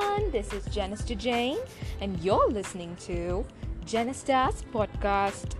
[0.00, 1.58] everyone, this is Janista Jane,
[2.00, 3.44] and you're listening to
[3.84, 5.54] Janista's podcast.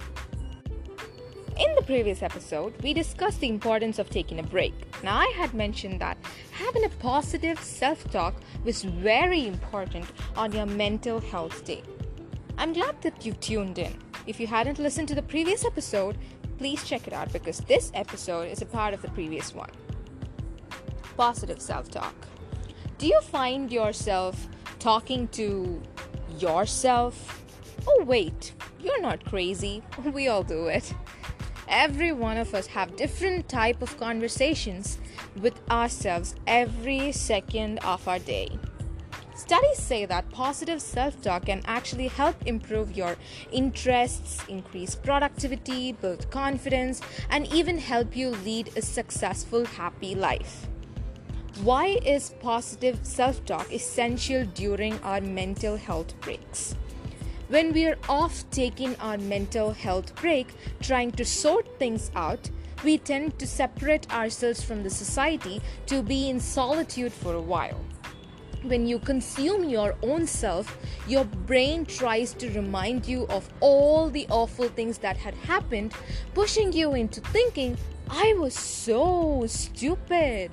[1.58, 4.72] In the previous episode, we discussed the importance of taking a break.
[5.02, 6.16] Now, I had mentioned that
[6.52, 8.34] having a positive self talk
[8.64, 10.06] was very important
[10.36, 11.82] on your mental health day.
[12.56, 13.94] I'm glad that you tuned in.
[14.26, 16.16] If you hadn't listened to the previous episode,
[16.56, 19.70] please check it out because this episode is a part of the previous one.
[21.16, 22.14] Positive self talk.
[23.00, 24.46] Do you find yourself
[24.78, 25.80] talking to
[26.38, 27.42] yourself?
[27.88, 29.82] Oh, wait, you're not crazy.
[30.12, 30.92] We all do it.
[31.66, 34.98] Every one of us have different type of conversations
[35.40, 38.58] with ourselves every second of our day.
[39.34, 43.16] Studies say that positive self talk can actually help improve your
[43.50, 50.68] interests, increase productivity, build confidence, and even help you lead a successful, happy life.
[51.62, 56.74] Why is positive self talk essential during our mental health breaks?
[57.48, 62.48] When we are off taking our mental health break, trying to sort things out,
[62.82, 67.84] we tend to separate ourselves from the society to be in solitude for a while.
[68.62, 74.26] When you consume your own self, your brain tries to remind you of all the
[74.30, 75.92] awful things that had happened,
[76.32, 77.76] pushing you into thinking,
[78.08, 80.50] I was so stupid.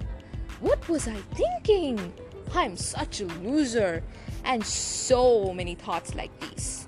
[0.60, 2.14] What was I thinking?
[2.54, 4.04] I'm such a loser.
[4.44, 6.88] And so many thoughts like these.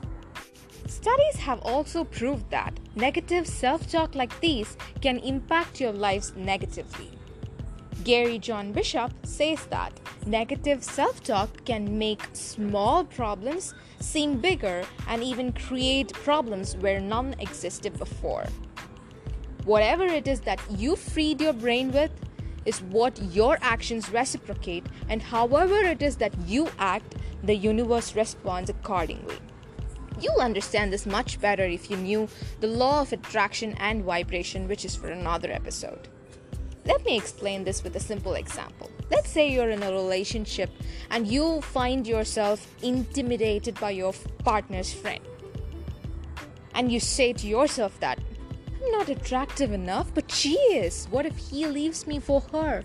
[0.88, 7.11] Studies have also proved that negative self talk like these can impact your lives negatively.
[8.03, 15.22] Gary John Bishop says that negative self talk can make small problems seem bigger and
[15.22, 18.45] even create problems where none existed before.
[19.66, 22.11] Whatever it is that you freed your brain with,
[22.70, 28.70] is what your actions reciprocate, and however it is that you act, the universe responds
[28.70, 29.38] accordingly.
[30.22, 32.27] You'll understand this much better if you knew
[32.60, 36.08] the law of attraction and vibration, which is for another episode.
[36.86, 38.92] Let me explain this with a simple example.
[39.10, 40.70] Let's say you're in a relationship
[41.10, 44.14] and you find yourself intimidated by your
[44.44, 45.23] partner's friend.
[46.76, 48.20] And you say to yourself that
[48.82, 51.08] I'm not attractive enough, but she is.
[51.12, 52.84] What if he leaves me for her?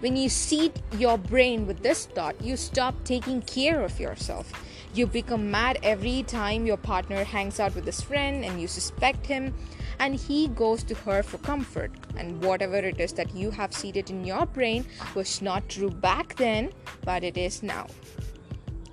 [0.00, 4.50] When you seed your brain with this thought, you stop taking care of yourself.
[4.94, 9.26] You become mad every time your partner hangs out with his friend and you suspect
[9.26, 9.54] him,
[9.98, 11.92] and he goes to her for comfort.
[12.16, 16.36] And whatever it is that you have seeded in your brain was not true back
[16.36, 16.72] then,
[17.04, 17.86] but it is now.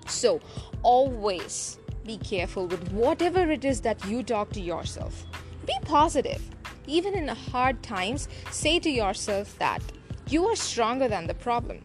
[0.08, 0.42] So,
[0.84, 5.26] always be careful with whatever it is that you talk to yourself.
[5.70, 6.42] Be positive.
[6.88, 9.84] Even in hard times, say to yourself that
[10.28, 11.80] you are stronger than the problem.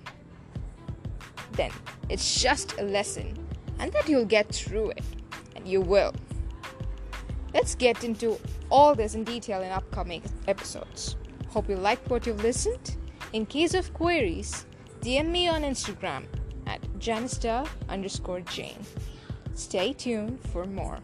[1.53, 1.71] Then
[2.09, 3.37] it's just a lesson,
[3.79, 5.05] and that you'll get through it.
[5.55, 6.15] And you will.
[7.53, 8.41] Let's get into
[8.71, 11.17] all this in detail in upcoming episodes.
[11.51, 12.97] Hope you liked what you've listened.
[13.35, 14.65] In case of queries,
[15.03, 16.25] DM me on Instagram
[16.67, 18.81] at janista underscore Jane.
[19.53, 21.01] Stay tuned for more.